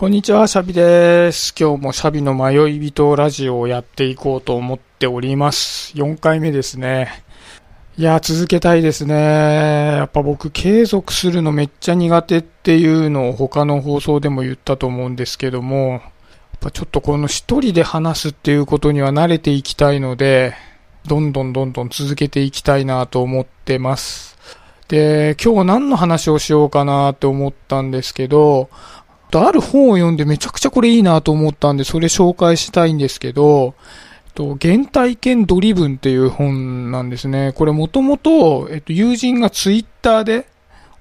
[0.00, 1.54] こんにちは、シャビです。
[1.54, 5.92] 今日もシャビの迷い人ラジオをやっていこうと思っております。
[5.94, 7.22] 4回目ですね。
[7.98, 9.14] いや、続けたいですね。
[9.98, 16.00] やっぱ僕、継続するのめっちゃ苦手っていうのを他の放送でも言ったと思うんですけども、やっ
[16.60, 20.54] ぱちょっとこの一人で話すっていうことには慣れていきたいので、
[21.04, 24.30] どんどんどんどん続けていきたいなと思ってます。
[24.88, 28.70] で、今日何の話をしようかなって思ったんですけど、
[29.30, 33.74] とある本を読んでめちゃくちゃこれいいなと思ったんで、それ紹介したいんですけど、
[34.34, 37.52] と、原体験ドリブンっていう本なんですね。
[37.54, 40.46] これもともと、えっと、友人がツイッターで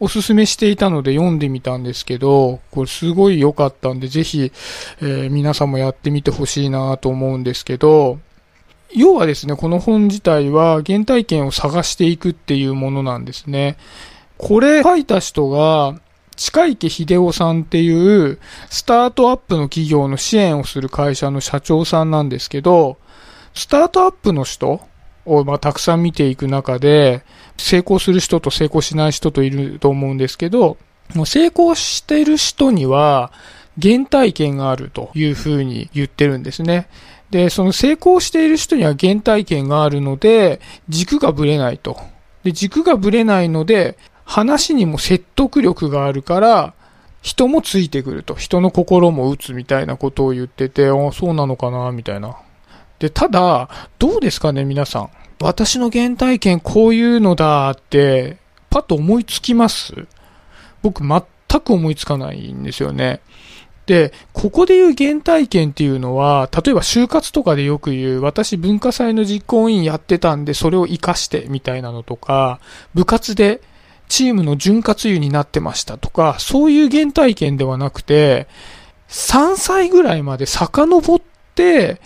[0.00, 4.52] おすすめしていたので読んでみたんですけど、これすごい良かったんで、ぜひ、
[5.00, 8.18] えー、皆さんもやってみてほしいなと思うんですけど、
[8.94, 13.76] 要はですね、この本自体は原体験を探していくっていうものなんですね。
[14.38, 16.00] これ書いた人が、
[16.36, 18.38] 近池秀夫さんっていう
[18.70, 22.98] スタートアップの企業の支援をする会社の社長さんなんですけど、
[23.54, 24.80] スタートアップの人
[25.24, 27.24] をまたくさん見ていく中で、
[27.56, 30.76] 成功する人と成功しない人といると思うんですけど、
[31.24, 33.32] 成功してる人には
[33.80, 36.88] 原体験があるというふうに言ってるんですね。
[37.30, 41.98] で、その成功している人には原体験があるので、軸がぶれないと。
[42.44, 46.74] で、軸がぶれないので、話にも説得力があるから、
[47.22, 48.34] 人もついてくると。
[48.34, 52.36] 人の心も打つみたいなことを言ってて、あそうなのかな、みたいな。
[52.98, 55.10] で、ただ、どうですかね、皆さん。
[55.40, 58.36] 私の原体験こういうのだって、
[58.70, 60.06] パッと思いつきます？
[60.82, 63.20] 僕全く思いつかないんですよね。
[63.86, 72.60] で、ここで言う原体験っていうのは、例えば就活とかでよく言う、私文化祭の実行委員やってたんで、それを活かしてみたいなのとか、
[72.94, 73.60] 部活で
[74.08, 78.46] チームの潤滑油になってましたとか、そういう原体験ではなくて、
[79.08, 81.20] 3歳ぐらいまで遡っ
[81.54, 82.00] て、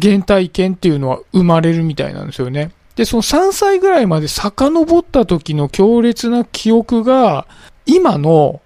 [0.00, 2.70] 原体験っていうのは生まれるみたいなんですよね。
[2.96, 7.46] で、その3歳ぐらいまで遡った時の強烈な記憶が、
[7.86, 8.60] 今の思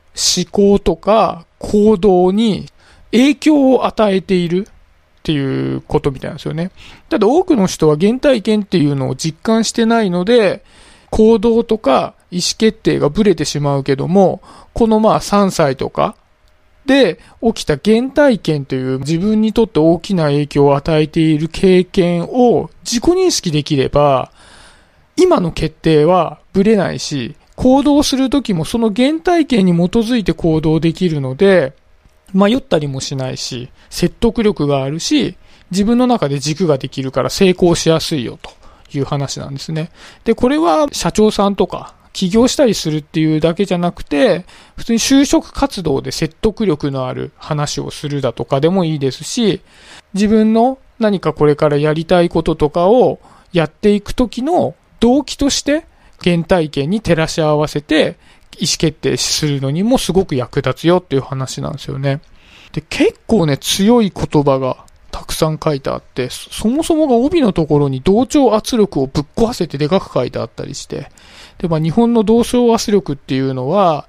[0.50, 2.66] 考とか行動に
[3.10, 4.72] 影響を与えているっ
[5.22, 6.70] ていうことみたいなんですよね。
[7.08, 10.62] ただ多くの人は原体験っていうのを実感してないので、
[11.10, 16.16] 行動とか意思決定がブレてしまうけども、このまあ3歳とか
[16.84, 24.32] で起きた原体験という自分にとって大きな影響を与えている経験を自己認識できれば、
[25.16, 31.72] 今の決定はブレないし、行動するときもその原体験に基づいて行動できるので、
[32.32, 35.36] 迷ったりもしないし、説得力があるし、
[35.70, 38.50] 自分の中で軸ができるから成功しやすいよと。
[38.98, 39.90] いう話なんですね。
[40.24, 49.60] で、これは社長さんとか、起業したりするっていうだけじゃなくて、普通に就職活動で説得力のある話をするだとかでもいいですし、
[50.14, 53.18] 自分の何かこれからやりたいこととかを
[53.52, 55.84] やっていくときの動機として
[56.22, 58.16] 原体験に照らし合わせて
[58.58, 62.20] 意思決定するのにもすごく役立つよっていう話なんですよね。
[62.72, 71.08] で、結構ね、強い言葉がたくさん書いてあって、そもそもが帯のところに同調圧力をぶっ壊せてでかく書いてあったりして、
[71.58, 74.08] で、まあ日本の同調圧力っていうのは、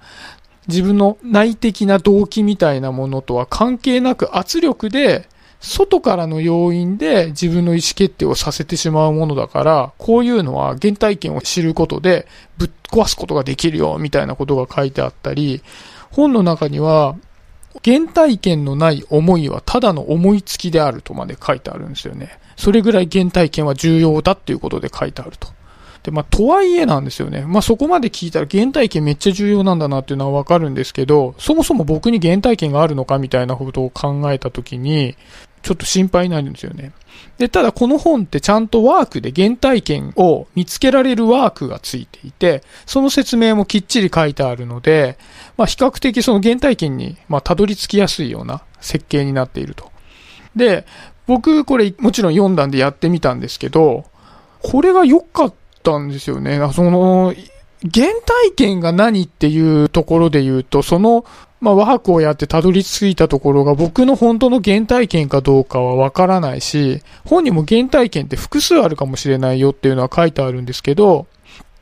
[0.67, 5.28] 自分の内的な動機みたいなものとは関係なく圧力で、
[5.59, 15.61] 外からの要因で自分の意思決定をさせてしまうものだから、こういうのは原体験を知ることでぶっ壊すことができるよ、みたいなことが書いてあったり、
[16.11, 17.16] 本の中には、
[17.84, 22.39] 原体験のない思いはただの思いつきであるとまで書いてあるんですよね。
[22.55, 25.50] それぐらい原体験は重要だっていうことで書いてあると。
[26.05, 27.45] で、まあ、とはいえなんですよね。
[27.47, 35.16] まあ、そこまで聞いたら原体験めっちゃ重要なんだなっていうのはわかるんですけど、そもそも僕に原体験があるのかみたいなことを考えたときに、
[35.63, 36.91] ちょっと心配になるんですよね。
[37.39, 45.17] で、ただこの本ってちゃんとワークで原体験を見つけられるワークがついていて、その説明もきっちり書いてあるので、
[45.57, 49.91] まあ比較的その原体験に、まあたどり着きやすいような設計になっていると。
[50.55, 50.85] で、
[51.25, 54.05] 僕これもちろん読んだんでやってみたんですけど、
[54.61, 55.53] これが良かっ
[55.91, 56.59] ったんですよね。
[56.73, 57.34] その、
[57.93, 61.26] 原体験が何っていうところで言うと、その
[61.61, 71.28] まあ、ワークをやってたどり着いたところが僕の本当の原体験かどうかはわからないし、本にも原体験って複数あるかもしれないよっていうのは書いてあるんですけど、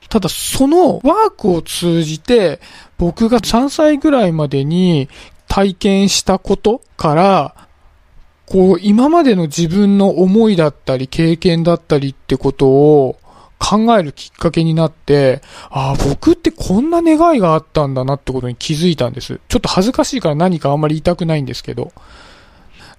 [0.10, 2.62] ただそのワークを通じて
[2.98, 5.10] 僕が3歳ぐらいまでに
[5.48, 7.56] 体験したことから、
[8.46, 13.18] こう今までの自分の思いだったり経験だったりってことを
[13.64, 19.40] 考えるきっかけになって、ああ、僕ってこんな願いがあったんだなってことに気づいたんです。
[19.48, 21.94] ちょっと恥ずかしいから何かあんまり言いたくないんですけど。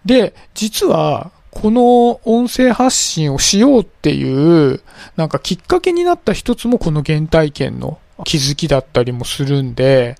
[0.06, 4.80] で、実は、この音声発信をしようっていう、
[5.16, 10.16] なんかきっかけになった一つもこの原体験の気づきだったりもするんで、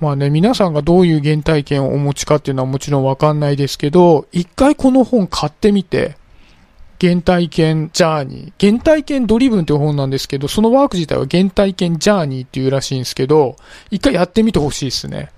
[0.00, 6.16] まあね、皆さんがどういう原体験をお持ちかっていうのはもちろんわかんないですけど、一回この本買ってみて、
[7.00, 8.70] 原体験ジャーニー。
[8.70, 13.56] 原体験ドリブンっていう本なんですけど、そのワーク自体は原体験ジャーニーっていうらしいんですけど、
[13.90, 15.30] 一回やってみてほしいですね。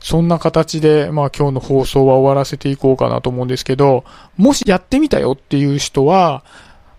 [0.00, 4.04] そんな形で、まあ今日の放送は終わらせていこうかなと思うんですけど、
[4.36, 6.44] もしやってみたよっていう人は、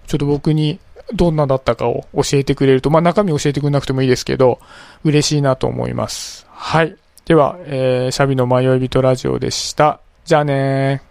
[0.07, 0.79] ちょっと僕に
[1.13, 4.59] どんなだったかを教えてくれると、まあ中身教えてくれなくてもいいですけど、
[5.03, 6.45] 嬉しいなと思います。
[6.51, 6.95] はい。
[7.25, 9.99] では、えー、シャビの迷い人ラジオでした。
[10.25, 11.08] じゃあねー。